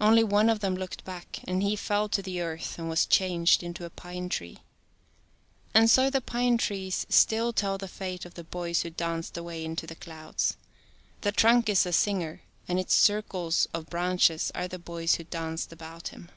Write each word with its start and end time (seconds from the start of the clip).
Only 0.00 0.24
one 0.24 0.50
of 0.50 0.58
them 0.58 0.74
looked 0.74 1.04
back 1.04 1.38
and 1.44 1.62
he 1.62 1.76
fell 1.76 2.08
to 2.08 2.20
the 2.20 2.40
earth 2.40 2.80
and 2.80 2.88
was 2.88 3.06
changed 3.06 3.62
into 3.62 3.84
a 3.84 3.90
pine 3.90 4.28
tree. 4.28 4.58
And 5.72 5.88
so 5.88 6.10
the 6.10 6.20
pine 6.20 6.58
trees 6.58 7.06
still 7.08 7.52
tell 7.52 7.78
the 7.78 7.86
fate 7.86 8.24
of 8.24 8.34
the 8.34 8.42
boys 8.42 8.82
who 8.82 8.90
danced 8.90 9.36
away 9.36 9.64
into 9.64 9.86
the 9.86 9.94
clouds. 9.94 10.56
The 11.20 11.30
trunk 11.30 11.68
is 11.68 11.84
the 11.84 11.92
singer, 11.92 12.40
and 12.66 12.80
its 12.80 12.92
circles 12.94 13.68
of 13.72 13.86
branches 13.86 14.50
are 14.52 14.66
the 14.66 14.80
boys 14.80 15.14
who 15.14 15.22
danced 15.22 15.72
about 15.72 16.08
him. 16.08 16.30